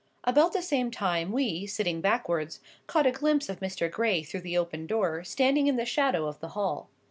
About 0.23 0.51
the 0.53 0.63
same 0.63 0.89
time 0.89 1.31
we, 1.31 1.67
sitting 1.67 2.01
backwards, 2.01 2.59
caught 2.87 3.05
a 3.05 3.11
glimpse 3.11 3.49
of 3.49 3.59
Mr. 3.59 3.87
Gray 3.87 4.23
through 4.23 4.41
the 4.41 4.57
open 4.57 4.87
door, 4.87 5.23
standing 5.23 5.67
in 5.67 5.75
the 5.75 5.85
shadow 5.85 6.25
of 6.25 6.39
the 6.39 6.49
hall. 6.57 6.89